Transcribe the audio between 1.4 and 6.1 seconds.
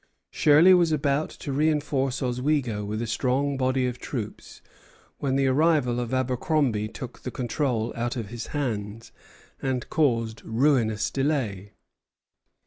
reinforce Oswego with a strong body of troops when the arrival